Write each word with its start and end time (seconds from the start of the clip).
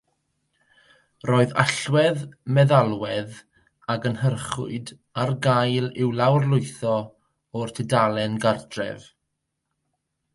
Roedd 1.29 1.51
allwedd 1.63 2.23
meddalwedd 2.57 3.35
a 3.95 3.97
gynhyrchwyd 4.05 4.91
ar 5.25 5.33
gael 5.47 5.91
i'w 6.05 6.11
lawrlwytho 6.21 6.95
o'u 7.61 7.69
tudalen 7.81 8.39
gartref. 8.47 9.07